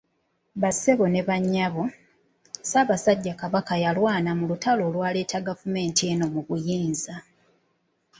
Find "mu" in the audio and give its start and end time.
4.39-4.43, 6.33-6.41